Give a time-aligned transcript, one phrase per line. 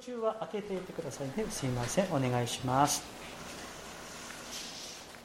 [0.00, 1.46] 中は開けていてくださいね。
[1.50, 2.06] すいません。
[2.12, 3.02] お願いします。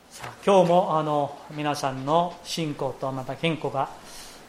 [0.09, 3.89] さあ今日もあの皆さんの信仰とまた健康が、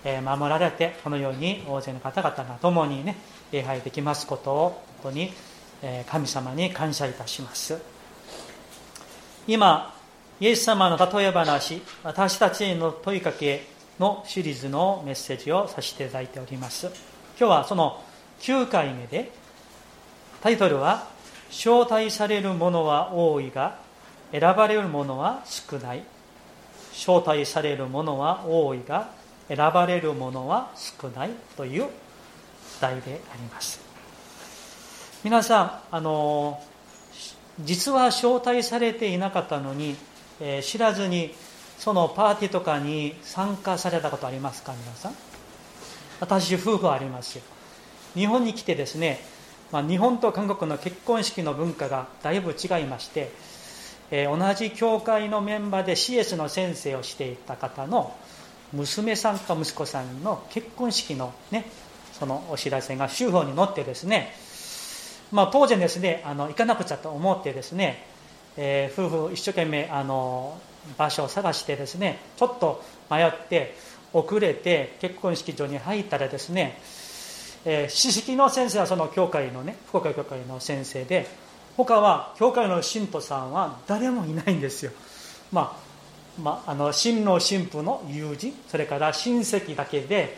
[0.04, 3.16] えー、守られてこのように大勢の方々が共にね
[3.52, 5.32] 礼拝できますことを本当に、
[5.82, 7.78] えー、神様に感謝いたします。
[9.46, 9.94] 今
[10.40, 13.66] イエス様の例え話私たちへの問いかけ
[14.00, 16.86] のシリーズのメッセージをさせていただいております。
[17.38, 18.02] 今日はその
[18.40, 19.43] 9回目で
[20.44, 21.06] タイトルは
[21.48, 23.76] 「招待される者は多いが
[24.30, 26.04] 選ばれる者は少ない」
[26.92, 29.08] 「招待される者は多いが
[29.48, 31.88] 選ばれる者は少ない」という
[32.78, 33.80] 題であります。
[35.22, 36.62] 皆さんあの
[37.60, 39.96] 実は招待されていなかったのに、
[40.42, 41.34] えー、知らずに
[41.78, 44.74] そのパーティーとかに参加されたことありますか？
[44.74, 45.14] 皆さん。
[46.20, 47.42] 私夫婦ありますよ。
[48.14, 49.32] 日本に来てですね、
[49.72, 53.32] まあ、日本と韓国の結婚式の文化がだいぶ違いまして、
[54.10, 58.14] えー、同じ教会のメンバーで CS の先生をしていた方の
[58.72, 61.64] 娘さんか息子さんの結婚式のね
[62.12, 64.32] そのお知らせが週報に載ってですね、
[65.32, 68.04] まあ、当然ですねあの行かなくちゃと思ってですね、
[68.56, 70.58] えー、夫婦一生懸命あの
[70.98, 73.74] 場所を探してですねちょっと迷って
[74.12, 76.78] 遅れて結婚式場に入ったらですね、
[77.64, 81.26] えー、知識の先生はその教会のね福岡教会の先生で
[81.76, 84.92] 他は教会の信徒さんは誰もいないんですよ。
[85.52, 85.84] まあ
[86.40, 90.36] まあ、あの新郎新婦の友人それから親戚だけで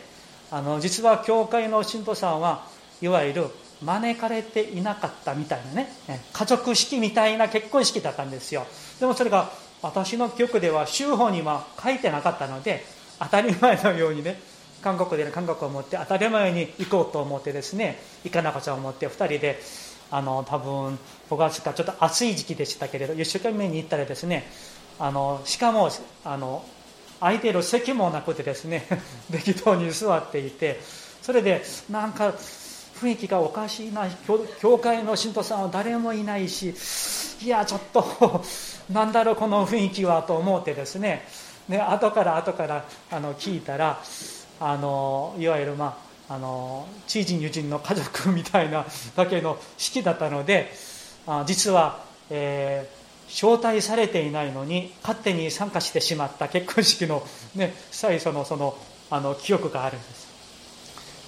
[0.51, 2.65] あの実は教会の信徒さんは
[3.01, 3.47] いわゆる
[3.83, 5.89] 招かれていなかったみたいなね
[6.33, 8.65] 家族式みたいな結婚式だったんですよ。
[8.99, 12.85] でもそれが私の記憶では州法には書いてなかったので
[13.19, 14.39] 当たり前のようにね
[14.81, 19.59] 韓国で韓国を持って当たり前に行こうと思ってですね行かなくちゃ思って2人で
[20.11, 20.97] あの多分
[21.29, 24.45] 5月かちょっと暑い時期でしたけれど一生懸命に行ったらですね
[24.99, 25.89] あのしかも
[26.23, 26.63] あの
[27.19, 28.85] 空いている席もなくてですね
[29.31, 30.79] 適当に座っていて
[31.21, 32.33] それでなんか
[33.01, 34.07] 雰囲気がおかしいな
[34.59, 36.73] 教会の信徒さんは誰もいないし
[37.41, 38.43] いやちょっと
[38.89, 41.27] なんだろうこの雰囲気はと思ってですね
[41.67, 43.99] ね後から後からあの聞いたら
[44.59, 45.97] あのいわゆるま
[46.29, 48.85] ああの知人友人の家族みたいな
[49.15, 50.71] だけの式だったので
[51.25, 57.23] あ実は、えー、招待されていないのに勝手に参加してしまった結婚式の、
[57.55, 58.77] ね、最初のその
[59.09, 60.27] あの記憶があるんです。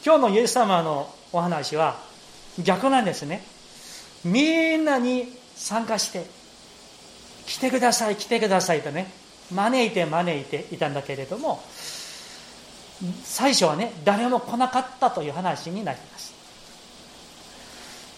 [0.06, 1.97] 今日のイエス様のお話は
[2.61, 3.41] 逆なんですね。
[4.25, 6.25] みんなに参加して
[7.46, 9.11] 来てください来てくださいとね
[9.51, 11.61] 招いて招いていたんだけれども
[13.23, 16.33] 最初はね誰も来なかったという話になります。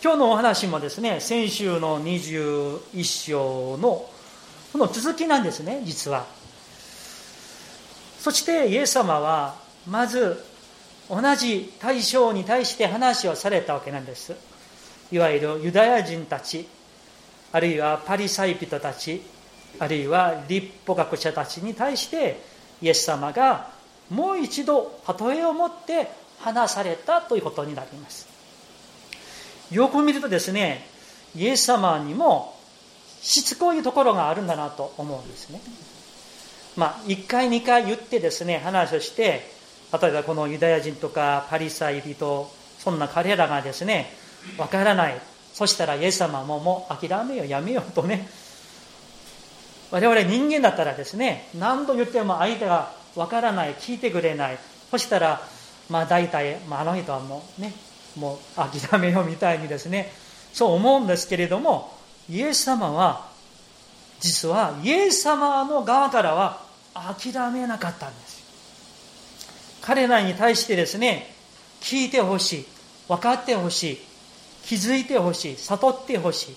[0.04, 4.10] 今日のお話もですね先週の21章の
[4.72, 6.26] この続きなんですね実は。
[8.20, 9.56] そしてイエス様は
[9.88, 10.44] まず
[11.10, 14.36] 同じ対象に対して話をされたわけなんです。
[15.12, 16.68] いわゆるユダヤ人たち
[17.52, 19.22] あるいはパリサイ人たち
[19.78, 22.40] あるいは立法学者たちに対して
[22.82, 23.70] イエス様が
[24.12, 28.28] もう一度例えを持って話されたということになります。
[29.72, 30.86] よく見るとですね
[31.34, 32.58] イエス様にも
[33.22, 35.62] しつこいところがあるんだなと思うんですね。
[36.76, 39.50] まあ1回2回言ってですね話をして
[40.02, 44.14] 例えばこのユダヤ人とかパリサイ人そんな彼らがですね
[44.58, 45.22] わからない。
[45.54, 48.28] そしたらイエス様ももう諦めようやめようとね。
[49.92, 54.58] 我々人間だったらですね何度言っても相手がわからない聞いてくれない。
[54.90, 55.42] そしたら
[55.90, 57.74] まあ大体、まあ、あの人はもうね
[58.18, 60.12] もう諦めようみたいにですね
[60.54, 61.94] そう思うんですけれども
[62.30, 63.30] イエス様は
[64.20, 66.62] 実はイエス様の側からは
[66.94, 71.34] 諦めなかったんです彼らに対してですね
[71.80, 72.66] 聞いてほしい
[73.08, 73.98] 分かってほしい
[74.64, 76.56] 気づいてほしい悟ってほしい。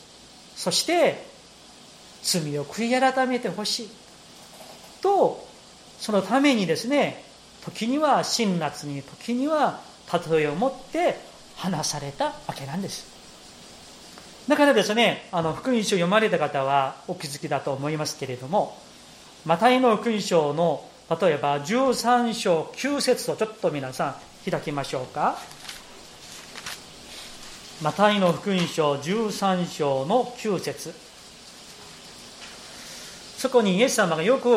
[0.56, 1.26] そして
[2.22, 3.88] 罪を悔い改めてほしい。
[6.04, 7.24] そのためにですね
[7.64, 9.80] 時には辛辣に時には
[10.28, 11.16] 例えを持って
[11.56, 13.06] 話されたわけなんです。
[14.46, 18.76] だからですねあの福音書読まれた方はお気づきだと思いますけれども
[19.46, 25.38] マタイの福音書の例えば13章9節をちょっと皆さん開きましょうか。
[27.82, 31.13] マタイの福音書13章の9節。
[33.44, 34.48] そこにイエス様がよく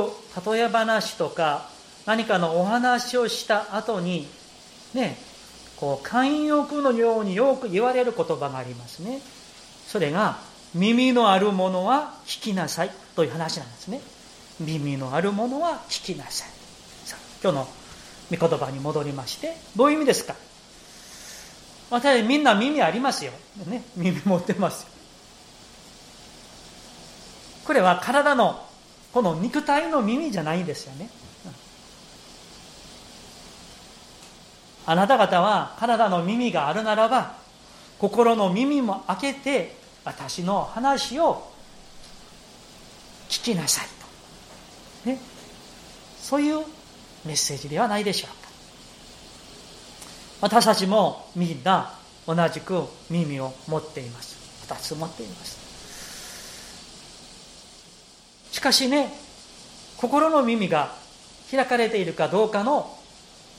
[0.50, 1.68] 例え話とか
[2.06, 4.30] 何かのお話をした後に
[4.94, 5.18] ね
[5.76, 9.20] こう慣用のようによく言われる言葉がありますね。
[9.86, 10.38] それが
[10.74, 14.00] 耳のあるものは聞きなさいという話なんですね。
[14.62, 16.50] 耳のあるものは聞きなさい。
[17.06, 17.68] さあ今日の
[18.40, 20.34] 御言葉に戻りましてどういう意味ですか？
[21.90, 23.34] 私みんな耳ありますよ、
[23.66, 24.88] ね、耳持ってますよ。
[27.66, 28.64] これは体の
[29.18, 31.10] この肉体の耳じゃないんですよね。
[34.86, 37.36] あなた方は体の耳があるならば
[37.98, 39.76] 心の耳も開けて
[40.06, 41.52] 私の話を
[43.28, 43.88] 聞きなさい
[45.04, 45.20] と、ね、
[46.22, 46.64] そういう
[47.26, 48.36] メッセージではないでしょうか。
[50.42, 51.92] 私たちもみんな
[52.28, 54.38] 同じく耳を持っています。
[54.68, 55.67] 2つ持っています。
[58.58, 59.14] しかしね
[59.98, 60.92] 心の耳が
[61.52, 62.92] 開かれているかどうかの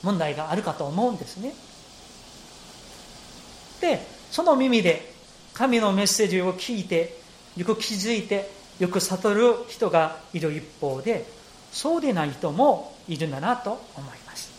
[0.03, 1.53] 問題があるかと思うんですね。
[3.79, 5.13] でその耳で
[5.53, 7.17] 神のメッセージを聞いて
[7.55, 11.25] よく気づいてよく悟る人がいる一方で
[11.71, 14.51] そうでない人もいるんだなと思います。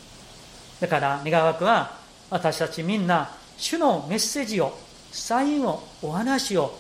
[0.80, 1.98] だから願わくは
[2.30, 4.74] 私たちみんな主のメッセージを
[5.12, 6.74] サインをお話を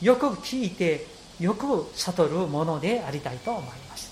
[0.00, 1.11] よく聞いて
[1.42, 4.10] よく悟るものでありたいと思います。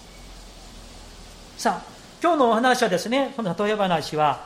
[1.57, 1.91] さあ
[2.23, 4.45] 今日のお話はですねこの例え話は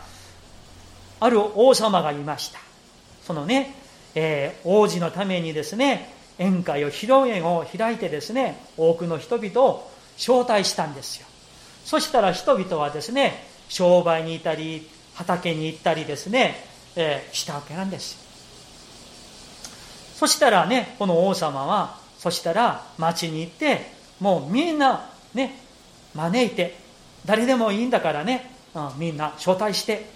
[1.20, 2.60] ある王様がいました。
[3.22, 3.74] そのね、
[4.14, 11.26] えー、王子のためにですね宴会を披露宴を開いてですね多くの人々を招待したんですよ。
[11.84, 16.54] そしたら人々はですね商売に行ったり畑に行ったりですね、
[16.96, 18.18] えー、したわけなんです
[20.14, 23.82] そしたらねこの王様はそしたら町に行って
[24.18, 25.58] もうみんなね
[26.14, 26.74] 招いて
[27.26, 30.06] 誰でもいいんだからね、うん、みんな招待して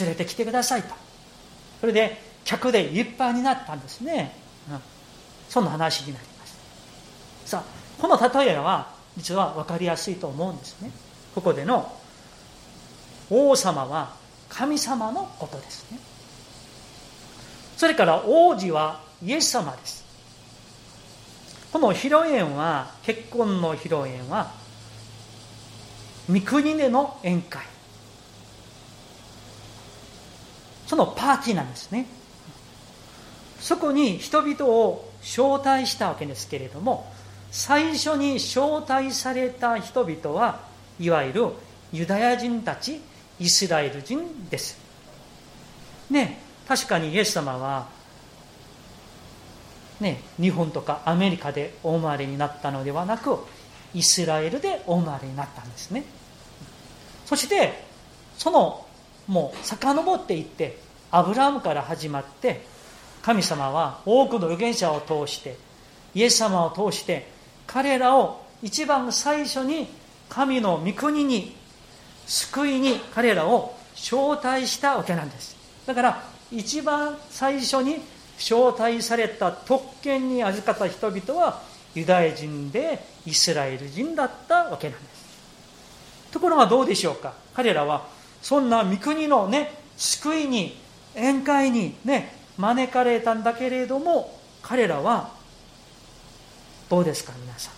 [0.00, 0.92] 連れてきてくださいと。
[1.80, 4.34] それで客でいっぱいになったんですね、
[4.68, 4.80] うん、
[5.48, 6.58] そんな話になります。
[7.44, 10.90] さあこの例えは実は分かりやすいと思うんですね。
[11.32, 11.96] ここでの
[13.30, 14.16] 王様は
[14.48, 16.00] 神様のことですね。
[17.76, 19.99] それから王子はイエス様です。
[21.72, 24.52] この披露宴は結婚の披露宴は
[26.28, 27.62] 三国での宴会。
[30.86, 32.06] そのパーティーなんですね。
[33.60, 37.12] そこに人々を招待したわけですけれども
[37.50, 40.60] 最初に招待された人々は
[40.98, 41.48] いわゆる
[41.92, 43.00] ユダヤ人たち
[43.38, 44.78] イスラエル人です。
[46.10, 47.88] ね確かにイエス様は
[50.00, 53.38] ね日本とかアメリカでお生まれになったのではなく
[53.94, 56.04] イスラエルでお生まれになったんですね。
[57.26, 57.84] そして
[58.36, 58.86] その
[59.26, 60.78] もう遡っていって
[61.10, 62.64] アブラハムから始まって
[63.22, 65.56] 神様は多くの預言者を通して
[66.14, 67.28] イエス様を通して
[67.66, 69.88] 彼らを一番最初に
[70.28, 71.54] 神の御国に
[72.26, 75.56] 救いに彼らを招待したわけなんです。
[75.86, 78.00] だから一番最初に
[78.40, 81.62] 招待された特権に預かった人々は
[81.94, 85.20] ユダヤ人でイスラエル人だったわけなんです。
[86.32, 87.34] ところがどうでしょうか？
[87.54, 88.08] 彼らは
[88.40, 90.78] そんな御国のね救いに
[91.14, 95.32] 宴会にね招かれたんだけれども彼らは
[96.88, 97.74] どうですか皆さん？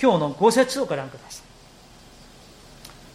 [0.00, 1.44] 今日の五節をご覧ください。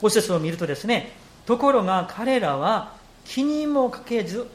[0.01, 1.13] 五節を見るとですね
[1.45, 2.93] ところが彼らは
[3.25, 4.47] 気にもかけず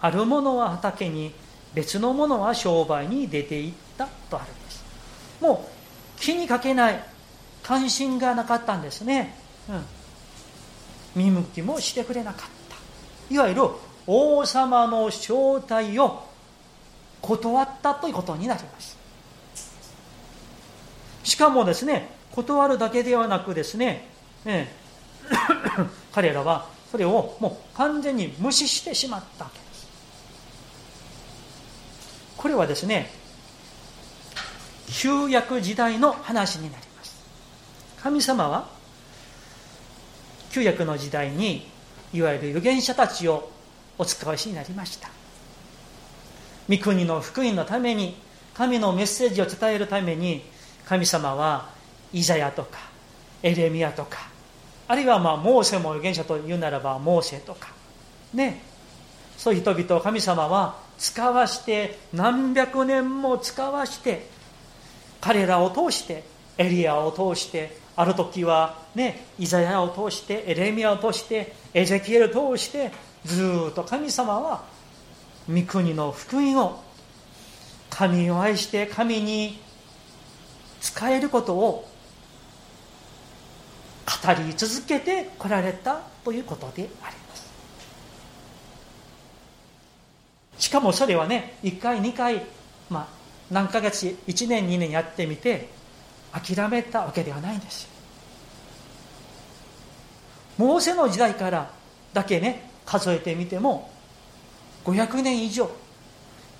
[0.00, 1.32] あるものは畑に
[1.74, 4.84] 別のものは商売に出ていったとあるんです。
[5.40, 5.66] も
[6.18, 7.02] う気にかけない
[7.62, 9.34] 関心がなかったんですね、
[9.68, 13.34] うん、見向きもしてくれなかった。
[13.34, 13.62] いわゆる
[14.06, 16.24] 王様の招待を
[17.20, 18.98] 断ったということになります。
[21.22, 24.08] しかもですね断るだけではなくですね、
[24.44, 24.72] ね
[26.12, 29.60] 彼らはそれをもう完全に無視してしまったわけ。
[29.60, 29.69] です
[32.40, 33.10] これはですね
[34.88, 37.22] 旧約時代の話になります。
[38.02, 38.66] 神様は
[40.50, 41.68] 旧約の時代に
[42.14, 43.50] いわゆる預言者たちを
[43.98, 45.10] お使わしになりました。
[46.70, 48.16] 御国の福音のために
[48.54, 50.42] 神のメッセージを伝えるために
[50.86, 51.68] 神様は
[52.10, 52.78] イザヤとか
[53.42, 54.30] エレミアとか
[54.88, 57.68] あるいはまあモーセも預言者というならばモーセとか
[58.32, 58.62] ね。
[59.36, 64.26] そういう人々を神様は使わして何百年も使わして
[65.20, 66.22] 彼らを通して
[66.58, 72.92] エリアを通してある時はねイザヤを通してエレミアを通してエゼキエルを通して
[73.24, 74.62] ずっと神様は
[75.48, 76.82] 御国の福音を
[77.88, 79.58] 神を愛して神に
[80.82, 81.88] 使えることを
[84.06, 87.39] 語り続けてこられたということであります。
[90.70, 92.46] しかもそれはね1回2回、
[92.88, 93.06] まあ、
[93.50, 95.68] 何ヶ月1年2年やってみて
[96.32, 97.88] 諦めたわけではないんです
[100.56, 101.72] モーセの時代から
[102.12, 103.90] だけね数えてみても
[104.84, 105.68] 500年以上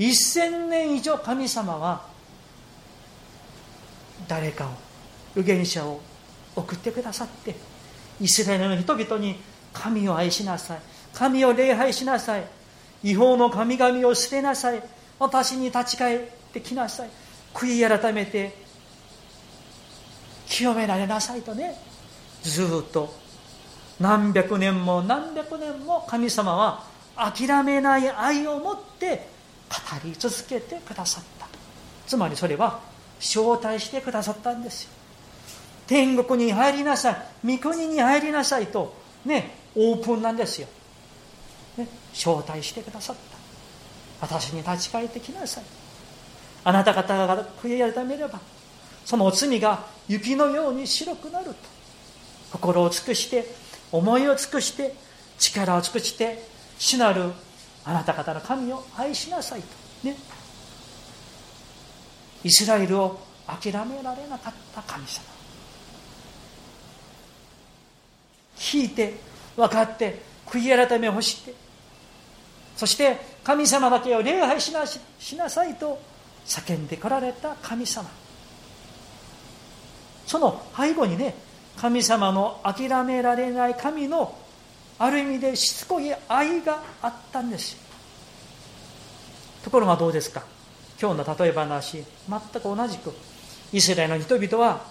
[0.01, 2.05] 1000年以上神様は
[4.27, 4.71] 誰かを
[5.37, 6.01] 預言者を
[6.57, 7.55] 送ってくださって
[8.21, 9.37] イスラエルの人々に
[9.73, 10.81] 神を愛しなさい
[11.15, 12.60] 神を礼拝しなさい
[13.03, 14.83] 違法の神々を捨てなさい。
[15.19, 16.21] 私に立ち返っ
[16.53, 17.11] てきなさい。
[17.55, 18.55] 悔い改めて
[20.47, 21.77] 清められなさいとね
[22.43, 23.13] ずっと
[23.99, 26.85] 何百年も何百年も神様は
[27.17, 29.29] 諦めない愛を持って
[29.69, 31.47] 語り続けてくださった。
[32.07, 32.81] つまりそれは
[33.19, 34.91] 招待してくださったんですよ。
[35.87, 37.17] 天国に入りなさい。
[37.45, 40.69] 御国に入りなさいとねオープンなんですよ、
[41.77, 44.27] ね、招待してくださった。
[44.27, 45.65] 私に立ち返ってきなさい。
[46.65, 48.39] あなた方が悔い改めれば
[49.05, 51.55] その罪が雪のように白くなると。
[52.53, 53.47] 心を尽くして
[53.93, 54.95] 思いを尽くして
[55.39, 56.45] 力を尽くして
[56.79, 57.33] 主なる
[57.85, 59.67] あなた方の神を愛しなさいと。
[60.09, 60.17] ね。
[62.43, 65.23] イスラエルを諦められなかった神様。
[68.57, 69.15] 聞いて
[69.57, 71.55] 分かって悔い改めをして
[72.77, 75.01] そして神様だけを礼拝しなし
[75.37, 76.01] なさいと
[76.47, 78.09] 叫んでこられた神様。
[80.27, 81.35] その背後にね
[81.77, 84.37] 神様の諦められない神の
[84.99, 87.77] ある意味でしつこい愛があったんです。
[89.65, 90.43] ところがどうですか？
[91.01, 93.13] 今日の例え話全く同じく
[93.73, 94.85] イスラエルの人々は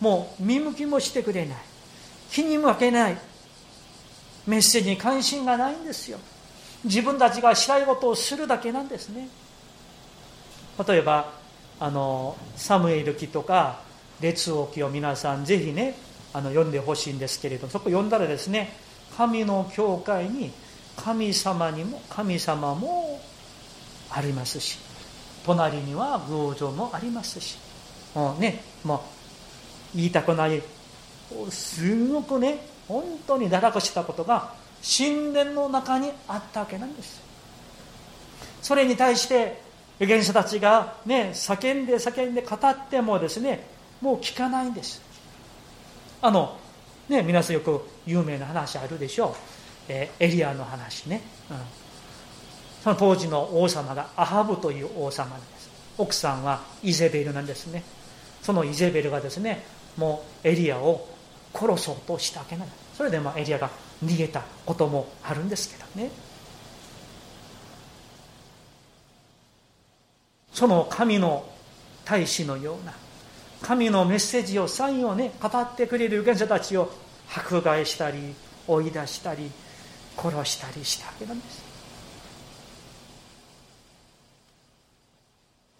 [0.00, 1.56] もう見向きもしてくれない。
[2.30, 3.18] 気にもかけない。
[4.46, 6.18] メッセージに関心がないんですよ。
[6.84, 9.28] 自分たちがしたいことをするだけなんですね。
[10.86, 11.32] 例えば
[11.78, 13.80] あのサムエル記とか
[14.20, 15.96] 列王記を皆さんぜひね
[16.32, 18.72] あの読んでほしいんですけれどそこ読んだらですね
[19.16, 20.50] 神の教会に
[20.96, 23.20] 神様にも神様も
[24.10, 24.78] ありますし
[25.44, 27.58] 隣には偶像もありますし
[28.14, 28.96] もうねも
[29.94, 30.62] う言いたくない
[31.50, 37.22] すごくね本当に堕落したことが神殿の中にあったわけなんです
[38.62, 39.60] それに対して
[40.02, 43.66] 預言者たちがね叫んで叫んで語ってもですね
[44.00, 45.00] もう聞かないんです。
[46.20, 46.58] あの
[47.08, 49.32] ね皆さんよく有名な話あるでしょう、
[49.88, 51.20] えー、エリアの話ね、
[51.50, 51.56] うん、
[52.82, 55.70] その当時の王様がアハブという王様です。
[55.98, 57.84] 奥さんはイゼベルなんですね。
[58.42, 59.64] そのイゼベルがですね
[59.96, 61.08] もうエリアを
[61.54, 63.70] 殺そうとしたわけなんですそれでまあエリアが
[64.04, 66.10] 逃げたこともあるんですけどね。
[70.52, 71.48] その神の
[72.04, 72.92] 大使のような
[73.62, 76.90] 神のメッセージをサインをね語ってくれる預言者たちを
[77.34, 78.34] 迫害したり
[78.68, 79.50] 追い出したり
[80.16, 81.62] 殺したりしたわけなんです。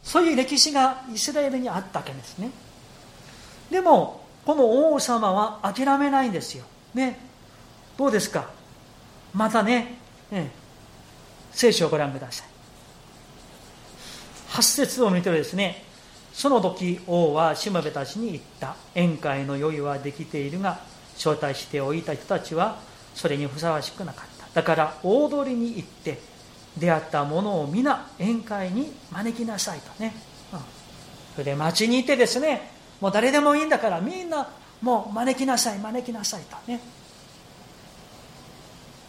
[0.03, 2.51] そういう歴史がイスラエルにあったわけですね。
[3.71, 6.65] でもこの王様は諦めないんですよ。
[6.95, 7.19] ね。
[7.97, 8.51] どうですか？
[9.35, 9.99] またね、
[10.31, 10.51] ね
[11.53, 12.47] 聖書をご覧ください。
[14.51, 15.85] 8節を見てですね。
[16.33, 18.75] その時王はしもべたちに言った。
[18.95, 20.81] 宴会の用意はできているが
[21.17, 22.79] 招待しておいた人たちは
[23.15, 24.47] それにふさわしくなかった。
[24.55, 26.19] だから大通りに行って
[26.77, 30.15] 出会ったものを皆宴会に招きなさいとね、
[30.53, 30.59] うん、
[31.35, 32.71] それで町にいてですね
[33.03, 34.49] もう誰でもいいんだからみんな
[34.81, 36.81] もう招きなさい招きなさいとね。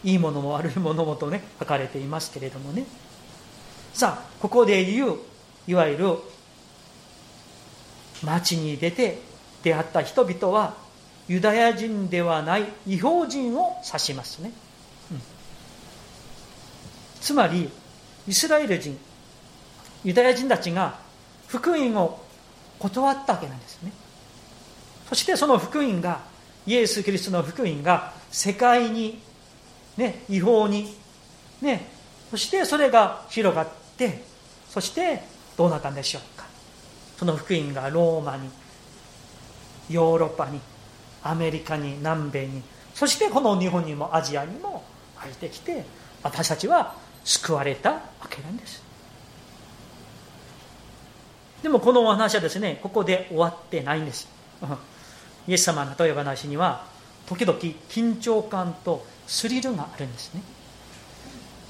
[0.03, 2.85] いいものも悪いものもとね書かれていますけれどもね。
[3.93, 5.17] さあここで言う
[5.67, 6.17] いわゆる
[8.23, 9.19] 町に出て
[9.61, 10.73] 出会った人々は
[11.27, 14.51] ユダヤ人ではない違法人を指しますね、
[15.11, 15.21] うん、
[17.21, 17.69] つまり
[18.27, 18.97] イスラエル人
[20.03, 20.99] ユダヤ人たちが
[21.47, 22.19] 福音を
[22.83, 23.93] 断ったわけなんですね。
[25.07, 26.19] そしてその福音が
[26.67, 29.19] イエス・キリストの福音が世界に、
[29.95, 30.93] ね、違法に、
[31.61, 31.87] ね、
[32.29, 34.23] そしてそれが広がって
[34.69, 35.23] そして
[35.55, 36.45] どうなったんでしょうか。
[37.17, 38.49] その福音がローマに
[39.89, 40.59] ヨーロッパに
[41.23, 42.63] アメリカに南米に
[42.93, 44.83] そしてこの日本にもアジアにも
[45.15, 45.85] 入ってきて
[46.21, 48.82] 私たちは救われたわけなんです。
[51.63, 54.27] でもこのお話はですねここで終わってないんです。
[55.47, 56.85] イエス様の例え話には
[57.25, 60.41] 時々緊張感とスリルがあるんですね。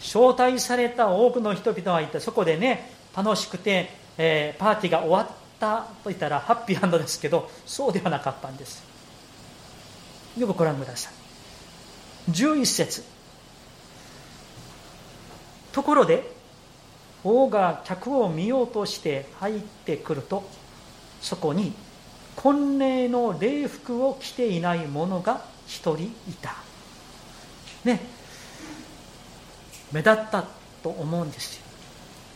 [0.01, 5.27] 招待された多くの人々がいてそこでね楽しくて、えー、パーティーが終わっ
[5.59, 8.83] たと言ったらハッピーハンドですけどそうではなかったんです。
[10.37, 11.11] よくご覧くださ
[12.27, 12.31] い。
[12.31, 13.03] 11節。
[15.71, 16.32] ところで
[17.23, 20.43] 王が客を見ようとして入ってくると
[21.21, 21.73] そこに
[22.35, 26.11] 婚礼の礼服を着ていない者が一人い
[26.41, 26.55] た。
[27.85, 28.01] ね。
[29.91, 30.43] 目立った
[30.81, 31.63] と思うんですよ。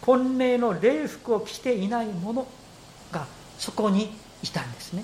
[0.02, 2.48] 婚礼の礼服を着ていない者
[3.12, 3.26] が
[3.58, 5.04] そこにいたんですね。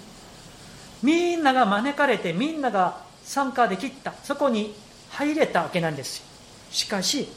[1.01, 4.13] みんなが招かれてみんなが参加できた。
[4.23, 4.73] そこに
[5.09, 6.25] 入れたわけなんですよ。
[6.71, 7.27] しかし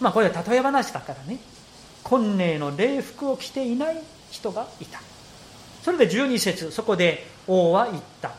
[0.00, 1.38] まあこれは例え話だからね。
[2.04, 4.00] 婚礼の礼服を着ていない
[4.30, 5.00] 人がいた。
[5.82, 8.32] それで12節そこで王は言った。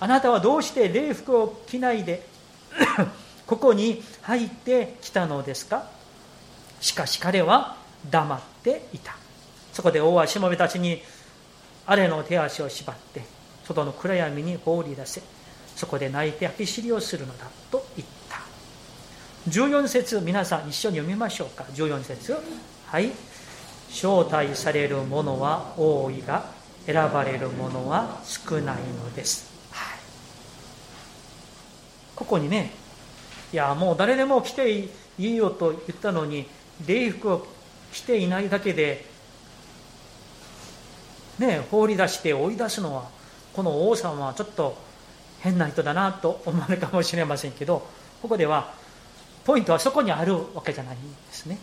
[0.00, 2.26] あなたはどうして礼服を着ないで
[3.46, 5.88] ここに入ってきたのですか？
[6.80, 7.76] しかし彼は
[8.10, 9.16] 黙っていた。
[9.72, 11.02] そこで王はしもべたちに
[11.86, 13.22] あれの手足を縛って
[13.64, 15.22] 外の暗闇に放り出せ。
[15.76, 17.81] そこで泣いて走きりをするのだと
[19.48, 21.64] 14節皆さん一緒に読みましょうか。
[21.74, 22.36] 14節。
[22.86, 23.10] はい。
[23.92, 26.46] 招待される者は多いが
[26.86, 29.98] 選ばれる者は少ないのです、はい、
[32.16, 32.72] ここにね
[33.52, 36.46] いやもう誰でも来ていいよと言ったのに
[36.86, 37.46] 礼服を
[37.92, 39.12] 着ていないだけで
[41.38, 43.08] ね、放り出して追い出すのは
[43.54, 44.76] この王様はちょっと
[45.40, 47.86] 変な人だなと思われるかもしれませんけど
[48.20, 48.74] ここでは
[49.44, 51.58] ポイントはそこにあるわけじゃないんですね。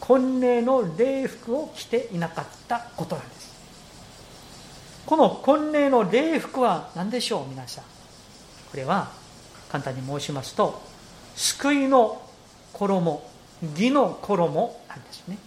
[0.00, 3.56] 婚礼の礼服を着ていなかったことなんです。
[5.06, 7.84] この婚礼の礼服は何でしょう皆さん。
[8.70, 9.10] これは
[9.68, 10.80] 簡単に申しますと
[11.34, 12.22] 救いの
[12.72, 13.22] 衣
[13.72, 15.38] 義の衣なんですね。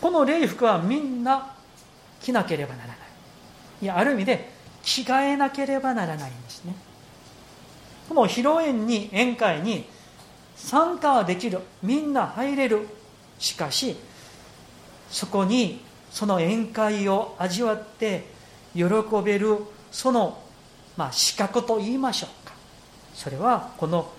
[0.00, 1.54] この礼服はみんな
[2.20, 2.96] 着なければならない。
[3.82, 4.50] いやある意味で
[4.82, 6.74] 着替えなければならないんですね。
[8.08, 9.86] この披露宴に宴会に
[10.56, 12.88] 参加はできるみんな入れる。
[13.38, 13.96] しかし
[15.10, 18.26] そこにその宴会を味わって
[18.74, 18.84] 喜
[19.24, 19.58] べる
[19.90, 20.38] その、
[20.96, 22.54] まあ、資格と言いましょうか。
[23.14, 24.10] それはこの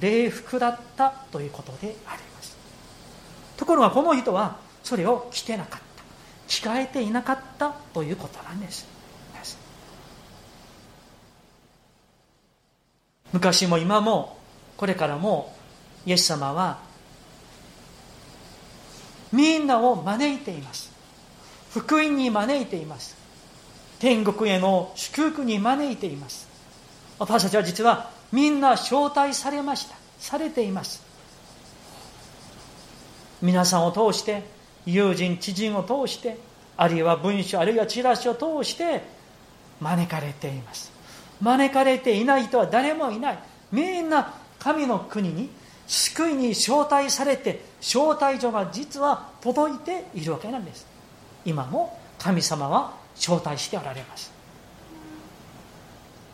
[0.00, 2.56] 礼服だったということであります。
[3.56, 5.86] ところがこの人はそれを着てなかった。
[6.48, 8.86] 着替えていなかったということなんです。
[13.32, 14.38] 昔も今も
[14.76, 15.54] これからも
[16.04, 16.78] イエス様は
[19.32, 20.92] みんなを招いています。
[21.72, 23.16] 福音に招いています。
[23.98, 26.48] 天国への祝福に招いています。
[27.18, 29.96] 私たちは実はみんな招待されました。
[30.18, 31.02] されています。
[33.42, 34.44] 皆さんを通して
[34.86, 36.38] 友人知人を通して
[36.76, 39.02] あるいは文書あるいはチラシを通して
[39.80, 40.95] 招かれています。
[41.40, 43.38] 招かれていない人は誰もいない。
[43.72, 45.50] みんな神の国に
[45.86, 50.86] 救いに招待されて招待状が実は届いているわけなんです。
[51.44, 54.32] 今も神様は招待しておられます。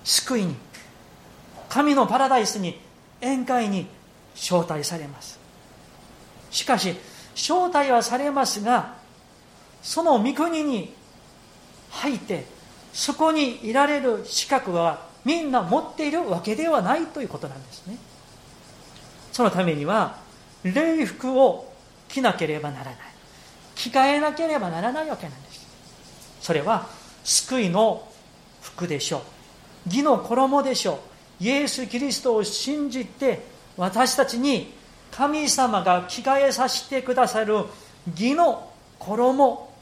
[0.05, 0.57] 救いに
[1.69, 2.79] 神のパラダイスに
[3.21, 3.87] 宴会に
[4.35, 5.39] 招待されます。
[6.51, 6.95] しかし
[7.35, 8.95] 招待はされますが
[9.83, 10.93] その御国に
[11.91, 12.45] 入って
[12.93, 17.97] そこにいられる資格はみんな持っているわけではないということなんですね。
[19.33, 20.17] そのためには
[20.63, 21.73] 礼服を
[22.09, 22.97] 着なければならない。
[23.75, 25.67] 着替えなければならないわけなんです。
[26.41, 26.87] それは
[27.25, 28.07] 救いの
[28.61, 29.21] 服でしょう。
[29.87, 31.01] 義の衣でしょ
[31.41, 31.45] う。
[31.45, 33.45] イエス・キリストを信じて
[33.77, 34.73] 私たちに
[35.11, 37.65] 神様が着替えさせてくださる
[38.13, 39.73] 義の衣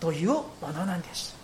[0.00, 1.37] というものなんです。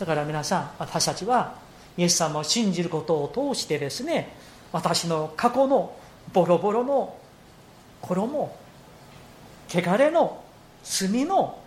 [0.00, 1.56] だから皆さん私たちは
[1.98, 4.34] イエス様を信じることを通してですね
[4.72, 5.94] 私の過去の
[6.32, 7.18] ボロボロの
[8.00, 8.56] 衣
[9.68, 10.42] 汚れの
[10.82, 11.58] 罪の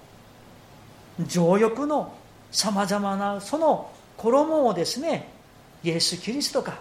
[1.28, 2.12] 情欲の
[2.52, 5.30] さまざまなその衣をですね
[5.84, 6.80] イエス・キリストが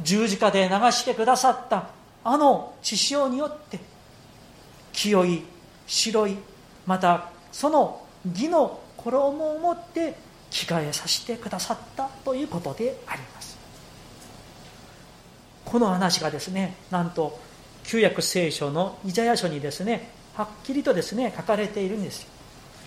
[0.00, 1.90] 十字架で流してくださった
[2.24, 3.78] あの血潮によって
[4.94, 5.42] 清い
[5.86, 6.36] 白い
[6.86, 13.56] またその義の衣を持って着替えさせてくださったということであります。
[15.64, 17.38] この話がですねなんと
[17.84, 22.22] 旧約聖書のイザヤ書にですねはっきりとですね書かれているんです。
[22.22, 22.28] よ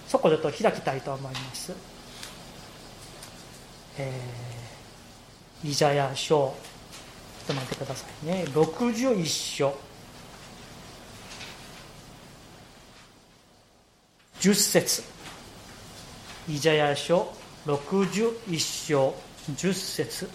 [0.07, 1.71] そこでと開きたいと思います、
[3.99, 6.55] えー、イザヤ書。
[7.47, 8.45] ちょっと待ってくださいね。
[8.49, 9.75] 61章。
[14.39, 15.03] 10節。
[16.47, 19.15] イザヤ書61章
[19.55, 20.29] 10節。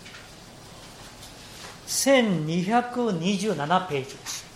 [1.87, 4.55] 1227ページです。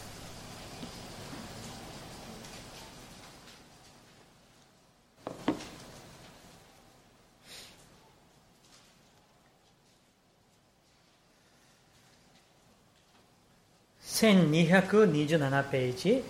[14.18, 16.24] 1227ページ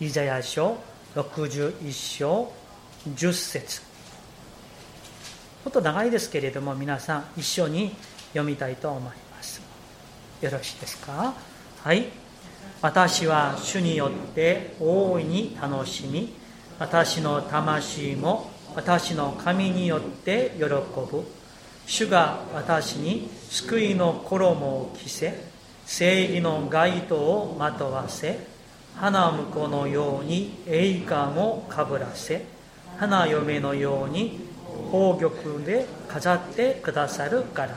[0.00, 0.78] イザヤ書
[1.14, 2.50] 61章
[3.14, 3.93] 10節。
[5.64, 7.96] ちょっと長いですけれども皆さん一緒に
[8.34, 9.62] 読みたいと思います。
[10.42, 11.32] よろしいですか？
[11.82, 12.08] はい。
[12.82, 16.34] 私は主によって大いに楽しみ
[16.78, 21.24] 私の魂も私の神によって喜ぶ。
[21.86, 25.44] 主が私に救いの衣を着せ
[25.86, 28.38] 正義の街灯をまとわせ
[28.96, 32.44] 花婿のように栄冠をかぶらせ
[32.98, 34.52] 花嫁のように
[34.90, 37.74] 宝玉で飾ってくださるからだ。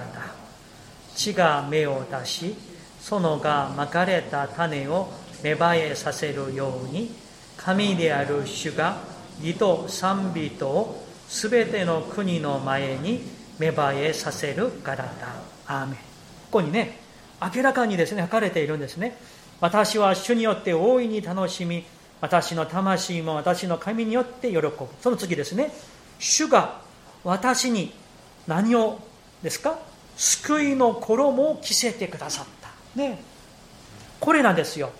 [1.15, 2.55] 地が芽を出し
[3.01, 5.11] 園がまかれた種を
[5.43, 7.11] 芽生えさせるように
[7.57, 8.97] 神である主が
[9.41, 13.21] 義と賛美とをすべての国の前に
[13.59, 15.11] 芽生えさせるからだ。
[15.67, 15.95] アーメン。
[15.95, 15.99] こ
[16.51, 16.99] こにね
[17.41, 19.17] 明らかにですね書かれているんですね。
[19.59, 21.83] 私は主によって大いに楽しみ
[22.21, 24.71] 私の魂も私の神によって喜ぶ。
[25.01, 25.71] その次ですね。
[26.19, 26.81] 主が
[27.27, 27.91] 私に
[28.47, 28.99] 何を
[29.43, 29.77] ですか？
[30.15, 32.69] 救いの衣を着せてくださった。
[32.97, 33.19] ね。
[34.21, 34.91] これなんですよ。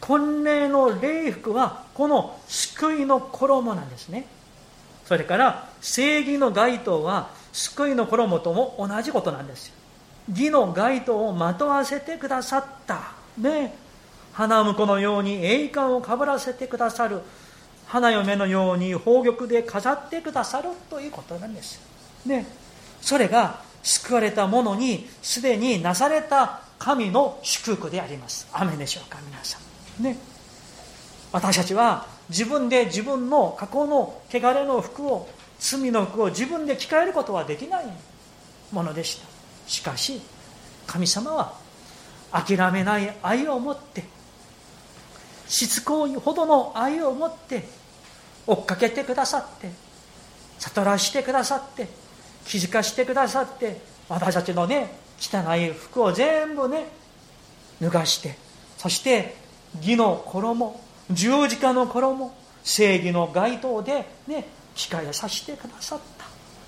[0.00, 4.26] 婚礼の礼服はこの救いの衣なんですね。
[5.04, 9.74] それから正義の街灯は救いの衣とも同じことなんですよ。
[10.30, 13.12] 義の街灯をまとわせてくださった。
[13.36, 13.74] ね。
[14.32, 17.20] 花婿のように栄冠をかぶらせてくださる。
[17.88, 21.80] 花嫁のように宝玉で飾ってくださるということなんです。
[22.26, 22.46] ね。
[23.00, 28.46] それが救われた者にすでになされた神の祝福であります。
[28.52, 29.58] 雨でしょうか皆さ
[30.00, 30.02] ん。
[30.02, 30.18] ね。
[31.32, 37.86] 私たちは自分で自分の過去の汚れの服を罪の服を自分で着替えることはできない
[38.70, 39.26] ものでした。
[39.66, 40.20] しかし
[40.86, 41.54] 神様は
[42.32, 44.04] 諦めない愛を持って
[45.48, 47.77] しつこいほどの愛を持って
[48.48, 49.70] 追っかけてくださって
[50.58, 51.86] 悟らしてくださって
[52.44, 56.86] 気づかしてくださって私たちのね汚い服を全部ね
[57.80, 58.36] 脱がして
[58.78, 59.36] そして
[59.76, 60.80] 義の衣
[61.10, 62.34] 十字架の衣
[62.64, 66.24] 正義の街灯でね機会をさせてくださった。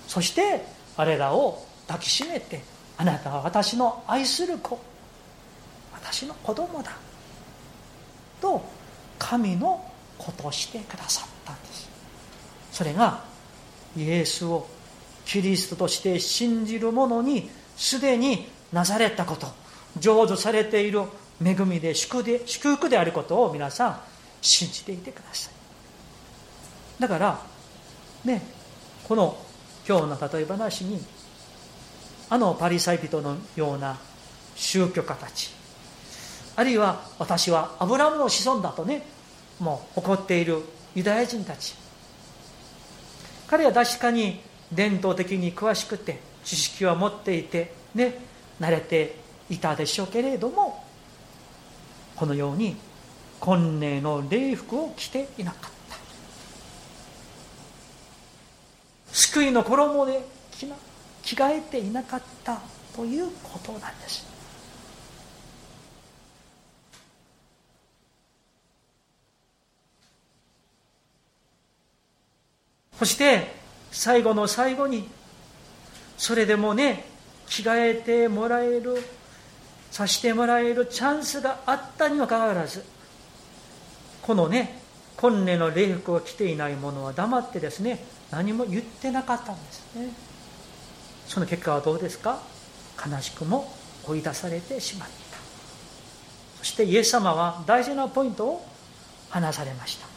[0.07, 0.65] そして
[0.97, 2.61] あれらを抱きしめて
[2.97, 4.77] あなたは私の愛する子
[5.93, 6.91] 私の子供だ
[8.41, 8.61] と
[9.17, 11.30] 神のことしてくださった。
[11.51, 11.89] んです。
[12.71, 13.23] それが
[13.97, 14.67] イエスを
[15.25, 19.47] キリストとして信じる者にすでになされたこと
[19.99, 21.01] 成就されている
[21.43, 23.99] 恵みで祝で祝福であることを皆さん
[24.41, 25.53] 信じていてください。
[27.01, 27.41] だから
[28.23, 28.41] ね
[29.07, 29.37] この
[29.87, 31.01] 今日の例え話に
[32.29, 33.97] あのパリサイ人のような
[34.55, 35.51] 宗教家たち
[36.55, 39.03] あるいは私はアブラムの子孫だとね
[39.59, 40.61] もう誇っている
[40.95, 41.75] ユダヤ人たち。
[43.47, 48.17] 彼は確かに伝統的に詳しくて知識は持っていてね
[48.59, 49.15] 慣れて
[49.49, 50.81] いたでしょうけれども
[52.15, 52.77] このように
[53.41, 55.71] 婚礼の礼服を着ていなかった。
[59.11, 60.25] 救いの衣で
[60.57, 60.75] 着な
[61.23, 62.61] 着替えていなかった
[62.95, 64.30] ということなんです。
[73.01, 73.47] そして
[73.91, 75.09] 最後の最後に
[76.19, 77.03] それでもね
[77.47, 78.95] 着替えてもらえる
[79.89, 82.83] さしてもらえるチャンスがあったにもかかわらず
[84.21, 84.79] このね
[85.17, 90.09] 婚礼の礼服を着ていない者は黙ってですね何も言ってなかったんですね。
[91.25, 92.39] その結果はどうですか？
[93.03, 93.73] 悲しくも
[94.05, 95.15] 追い出されてしまった。
[96.59, 98.67] そしてイエス様は大事なポイントを
[99.31, 100.10] 話されました。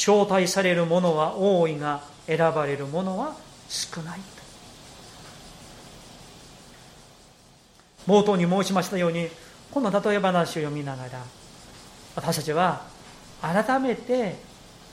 [0.00, 3.36] 招待される者は多いが選ばれる者は
[3.68, 4.20] 少ない
[8.06, 9.28] 冒頭に申しましたように
[9.70, 11.22] この例え話を読みながら
[12.16, 12.82] 私たちは
[13.42, 14.36] 改めて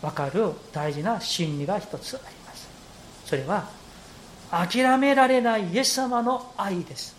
[0.02, 2.67] 分かる大事な真理が一つあります。
[3.26, 3.70] それは
[4.52, 7.15] 諦められないイエス様の愛です。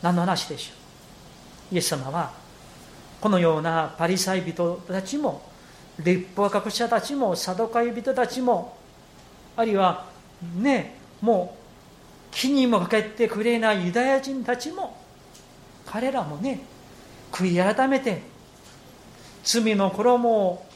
[0.00, 0.72] 何の話でしょ
[1.72, 1.74] う？
[1.74, 2.32] イエス様は
[3.20, 5.42] このようなパリサイ人たちも
[5.98, 8.76] 立法学者たちもサドカイ人たちも
[9.56, 10.06] あるいは
[10.56, 11.56] ねも
[12.30, 14.96] う気にもかけてくれないユダヤ人たちも
[15.86, 16.60] 彼らもね
[17.32, 18.20] 悔い改めて
[19.42, 20.66] 罪の衣を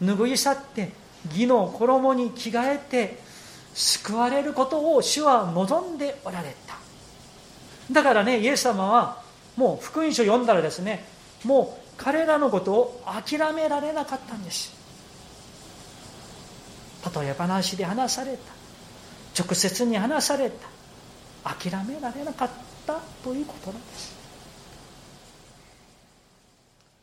[0.00, 0.90] 拭い去って
[1.30, 3.18] 義の衣に着替えて
[3.74, 6.76] 救われることを主は望んでおられた。
[7.90, 9.22] だからねイエス様は
[9.56, 11.04] もう福音書を読んだらですね
[11.44, 14.74] もう彼らのことを諦められなかったんです。
[17.16, 19.42] 例え話で話された。
[19.42, 20.68] 直接に話された。
[21.56, 22.50] 諦められなかっ
[22.86, 24.22] たということなんです。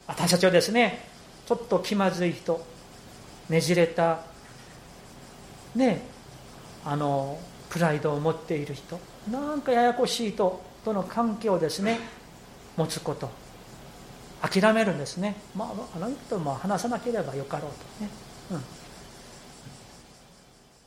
[0.09, 1.05] 私たちはですね
[1.45, 2.59] ちょっと気まずい人
[3.47, 4.21] ねじれた
[5.75, 6.01] ね
[6.83, 8.99] あのプライドを持っている人
[9.31, 11.99] なんかややこしい人との関係をですね
[12.75, 13.29] 持つこと
[14.41, 18.09] 諦めるんですね、まあ、あの人も話さなければよかろうとね、
[18.51, 18.63] うん、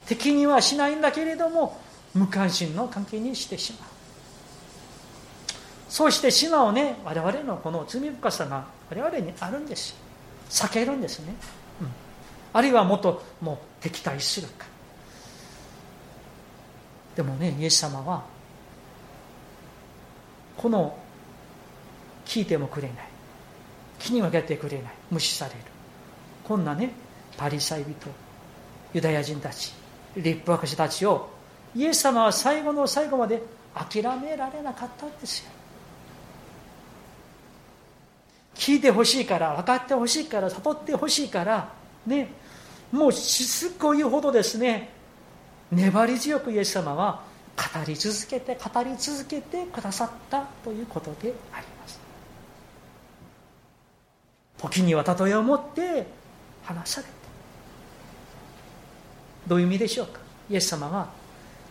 [0.06, 1.78] 敵にはしないんだけれども
[2.14, 3.88] 無関心の関係にしてしまう。
[5.88, 9.94] そうしてしまうね我々のこの罪深さが我々にあるんです。
[10.48, 11.34] 避けるんですね、
[11.82, 11.88] うん、
[12.54, 14.66] あるいはもっともう敵対するか。
[17.14, 18.24] でもねイエス様は
[20.56, 20.96] この
[22.24, 23.11] 聞いてもくれない。
[24.02, 24.92] 気に分けてくれない。
[25.10, 25.58] 無視される。
[26.44, 26.90] こんなね
[27.36, 27.92] パリサイ人
[28.92, 29.72] ユダヤ人たち
[30.16, 31.30] 立法学者たちを
[31.74, 33.42] イエス様は最後の最後まで
[33.74, 35.50] 諦められなかったんですよ。
[38.54, 41.72] 聞いてほしいから分かってほしいから悟ってほしいから
[42.06, 42.28] ね
[42.92, 44.90] もうしつこいほどですね
[45.70, 47.22] 粘り強くイエス様は
[47.56, 51.71] 語り続けて語り続けてくださったということであります。
[54.62, 56.06] 時には例えを持って
[56.64, 57.12] 話された
[59.48, 60.20] どういう意味でしょうか？
[60.48, 61.08] イエス様は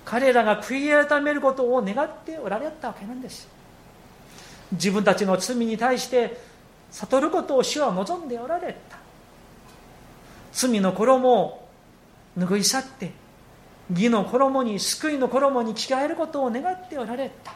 [0.03, 3.47] 彼らが悔い改めることを願っておられたわけなんです。
[4.73, 6.37] 自分たちの罪に対して
[6.91, 8.97] 悟ることを主は望んでおられた。
[10.51, 11.69] 罪の衣を
[12.37, 13.11] 拭い去って
[13.89, 17.53] 義の衣に救いの衣に着替えることを願っておられた。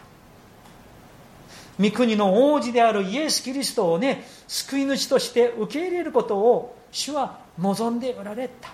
[1.80, 8.70] 御国の王子であるイエス・キリストをね救い主として受け入れることを主は望んでおられた。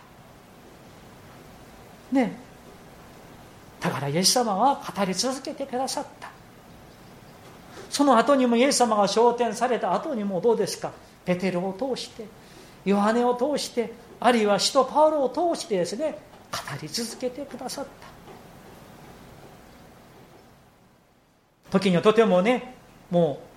[2.12, 2.38] ね。
[3.80, 6.30] だからイエス様は語り続けてくださった。
[7.90, 10.92] その後にもイエス様が昇天された後にもどうですか？
[11.26, 12.26] ペテロを通して
[12.86, 16.18] ヨハネを通してあるいは使徒パウロを通してですね
[16.52, 17.86] 語り続けてくださっ
[21.72, 21.80] た。
[21.80, 22.76] 時にはとてもね
[23.12, 23.52] もう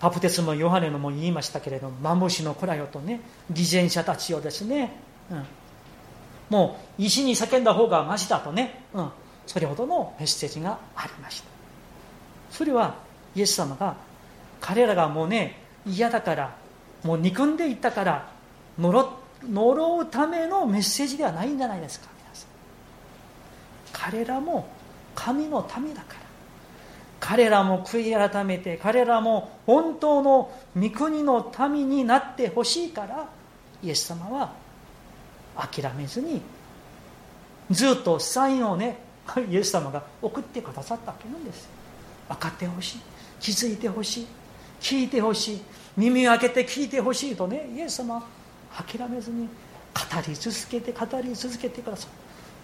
[0.00, 4.90] パプテスもヨハネのも言いましたけれどもマムシの子らよとね偽善者たちをですね、
[5.30, 5.44] うん、
[6.50, 9.10] もう石に叫んだ方がましだとね、うん、
[9.46, 11.46] それほどのメッセージがありました。
[12.50, 12.96] それは
[13.34, 13.96] イエス様が
[14.60, 16.56] 彼らがもうね嫌だから
[17.04, 18.28] もう憎んでいったから
[18.78, 22.48] 呪呪うためのメッセージではないんじゃないですか皆さん。
[23.92, 24.66] 彼らも
[25.14, 26.21] 神の民だから。
[27.24, 33.28] 彼らも悔い改めて彼らも本当の御国の民になってほしいから
[33.80, 34.52] イエス様は
[35.54, 36.42] 諦めずに
[37.70, 38.98] ずっとサインをね
[39.48, 41.68] イエス様が送ってくださったわけなんです
[42.28, 43.00] 分かってほしい。
[43.40, 44.26] 気づいてほしい。
[44.80, 45.62] 聞いてほしい。
[45.96, 48.22] 耳を開けて聞いてほしいとねイエス様
[48.74, 49.50] 諦めずに語
[50.26, 52.10] り続けて語り続けてください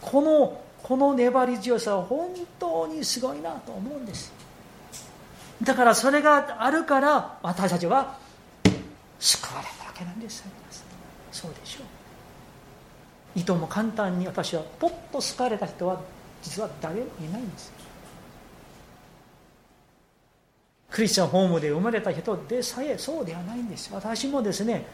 [0.00, 4.32] このこの粘り強さは本当にすごいなと思うんです
[5.62, 8.16] だからそれがあるから私たちは
[9.18, 10.44] 救われたわけなんです。
[11.32, 11.80] そうでしょ
[13.36, 13.38] う。
[13.38, 16.00] いとも簡単に私はポッと救われた人は
[16.42, 17.72] 実は誰もいないんです。
[20.90, 23.90] クリスチャンホームで生まれた人でさえそうではないんです。
[23.92, 24.84] 私もですね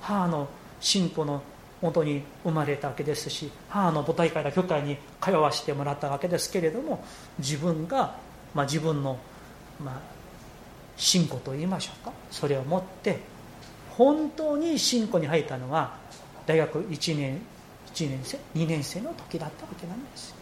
[0.00, 0.48] 母の
[0.80, 1.42] 信仰の
[1.80, 7.04] もとに生まれたわけですし母の母体会や教会に通わせてもらったわけですけれども
[7.38, 8.16] 自分が、
[8.54, 9.18] まあ、自分の、
[9.82, 10.00] まあ、
[10.96, 12.12] 信仰と言いましょうか。
[12.30, 13.18] それを持って
[13.96, 15.96] 本当に信仰に入ったのは
[16.46, 17.40] 大学1年
[17.92, 20.34] 1年生2年生の時だったわけなんです。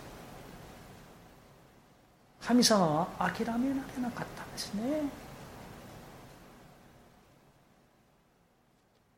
[2.41, 4.83] 神様は諦められなかったんですね。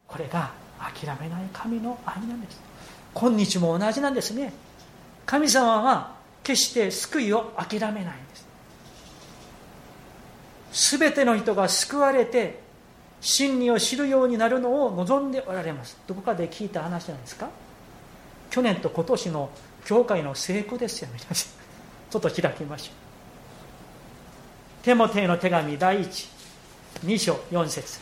[0.06, 2.60] これが諦めない神の愛なんです。
[3.14, 4.52] 今日も同じなんですね。
[5.24, 8.41] 神様は決して救いを諦めないんです。
[10.72, 12.60] 全ての人が救われて
[13.20, 15.96] 真理を知るようになるのを望んでおられます。
[16.06, 17.48] どこかで聞いた話なんですか？
[18.50, 19.50] 去年と今年の
[19.84, 21.34] 教会の成功ですよ皆さん
[22.10, 22.92] ちょっと開きましょ
[24.82, 24.84] う。
[24.84, 26.28] テモテの手紙第一
[27.04, 28.00] 2章4節。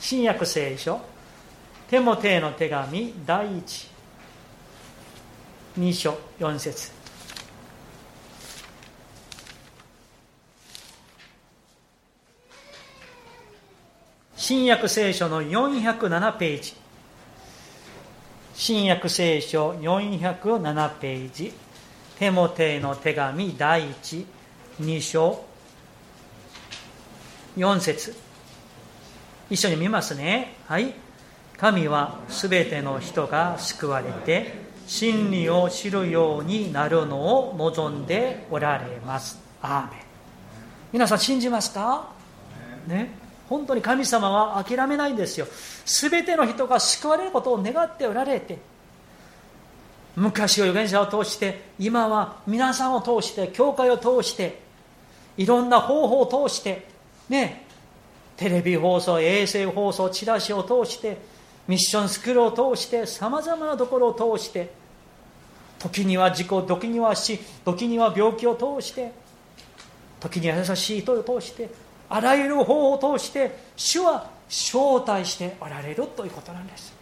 [0.00, 1.00] 新約聖書。
[1.88, 3.88] テモテの手紙第一
[5.78, 7.01] 2章4節。
[14.42, 16.74] 新約聖書の407ページ。
[18.54, 21.52] 新約聖書407ページ。
[22.18, 24.26] テモテの手紙第一。
[24.80, 25.44] 2章。
[27.56, 28.16] 4節。
[29.48, 30.56] 一緒に見ますね。
[30.66, 30.92] はい。
[31.56, 34.54] 神はすべての人が救われて
[34.88, 39.40] 真理を知るようになるのを望んでおられます。
[39.62, 40.00] アーメン。
[40.94, 42.08] 皆さん信じますか？
[42.88, 43.21] ね。
[43.52, 45.46] 本当に神様は諦めないんですよ。
[45.84, 48.58] すべての人が救われることを願っておられて
[50.16, 54.60] 昔は預言者を通して今は皆さんを通して教会を通して
[55.36, 56.92] いろんな方法を通して
[57.32, 57.64] ね、
[58.36, 61.16] テレビ放送、衛星放送、チラシを通して、
[61.66, 64.70] ミッションスクールを通して、さまざまなところを通して、
[65.78, 69.12] 時には事故、時には死、時には病気を通して、
[70.20, 71.70] 時には優しい人を通して、
[72.14, 76.92] あらゆる方法を通して、主は招待しておられるということなんです。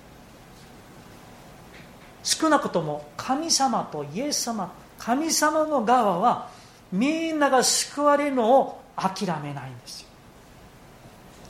[2.22, 6.48] 少なくとも神様とイエス様、神様の側は
[6.92, 10.08] みんなが救われるのを諦めないんですよ。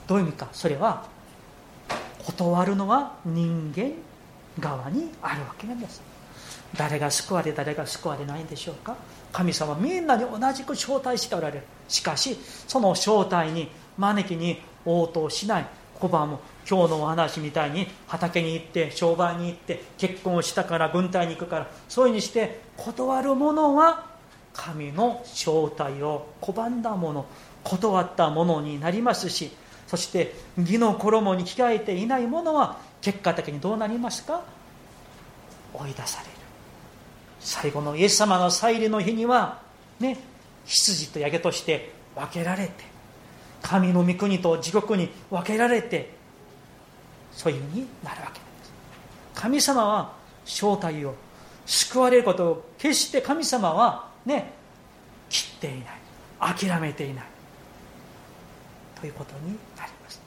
[0.06, 1.04] どういう意味かそれは
[2.24, 3.92] 断るのは人間
[4.58, 6.00] 側にあるわけなんです
[6.76, 8.96] 誰が救われ誰が救われないんでしょうか
[9.32, 11.62] 神様みんなに同じく招待しておられる。
[11.88, 15.66] しかしその招待に招きに応答しない。
[15.98, 24.06] 小判も今日のお話みたいに畑に行って商売に行って結婚したから軍隊に行くからそういうふうにして断る者は
[24.54, 27.26] 神の招待を拒んだもの。
[27.62, 29.50] 断ったものになりますし
[29.86, 34.42] そして義の衣に着替えていない者は結果的にどうなりますか？
[35.74, 36.39] 追い出される。
[37.40, 39.60] 最後のイエス様の再臨の日には
[39.98, 40.18] ね
[40.66, 42.84] 羊とヤゲとして分けられて
[43.62, 46.10] 神の御国と地獄に分けられて
[47.32, 48.72] そういうふうになるわけです。
[49.34, 50.12] 神様は
[50.44, 51.14] 正体を
[51.66, 54.52] 救われることを決して神様はね
[55.28, 56.56] 切っていない。
[56.56, 57.24] 諦めていない。
[59.00, 60.20] ということになります。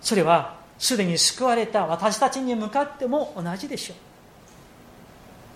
[0.00, 3.96] それはすでに救われた私たちに向かっても同じでしょう。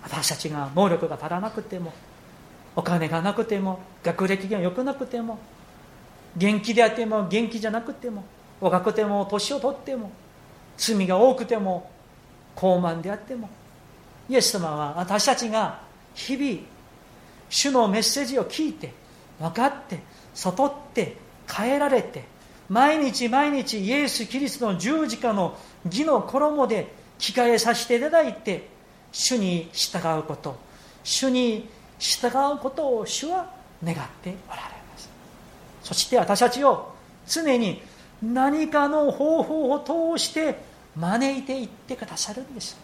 [0.03, 1.93] 私たちが能力が足らなくても
[2.75, 5.39] お金がなくても学歴が良くなくても
[6.37, 8.23] 元気であっても元気じゃなくても
[8.59, 10.11] 若くても年を取っても
[10.77, 11.91] 罪が多くても
[12.55, 13.49] 高慢であっても
[14.29, 15.81] イエス様は私たちが
[16.13, 16.59] 日々
[17.49, 18.93] 主のメッセージを聞いて
[19.39, 19.99] 分かって
[20.33, 21.17] 悟って
[21.51, 22.23] 変えられて
[22.69, 28.69] 毎日毎日イエス・キリストの十字架の義の衣で着替えさせていただいて
[29.11, 30.57] 主に従うこと。
[31.03, 31.67] 主に
[31.99, 33.49] 従うことを主は
[33.83, 35.09] 願っておられます。
[35.83, 36.93] そして私たちを
[37.27, 37.81] 常に
[38.21, 40.55] 何かの方法を通して
[40.95, 42.77] 招いていってくださるんです。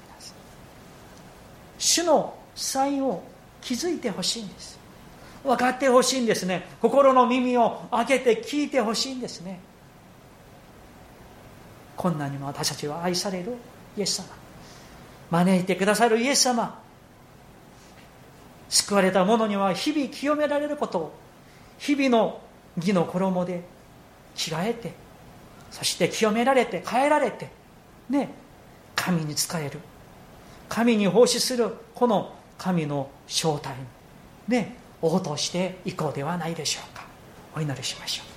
[1.77, 3.21] 主の才を
[3.61, 4.79] 気づいてほしいんです。
[5.43, 6.67] 分かってほしいんですね。
[6.81, 9.59] 心の耳を開けて聞いてほしいんですね。
[11.95, 13.53] こんなにも私たちは愛される
[13.95, 14.46] イエス様。
[15.29, 16.81] 招いてくださるイエス様。
[18.69, 21.13] 救われた者には日々清められることを
[21.77, 22.41] 日々の
[22.75, 23.63] 義の衣で
[24.35, 24.91] 着替えて
[25.71, 27.49] そして清められて変えられて
[28.10, 28.29] ね
[28.95, 29.79] 神に仕える。
[30.67, 33.75] 神に奉仕するこの神の正体
[34.49, 37.06] ね応答していこうではないでしょうか。
[37.56, 38.37] お祈りしましょう。